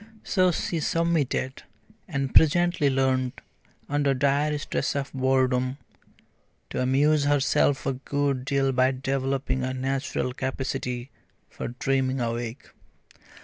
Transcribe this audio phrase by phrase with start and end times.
[0.23, 1.61] So she submitted,
[2.07, 3.39] and presently learnt,
[3.87, 5.77] under dire stress of boredom,
[6.71, 11.11] to amuse herself a good deal by developing a natural capacity
[11.51, 12.71] for dreaming awake.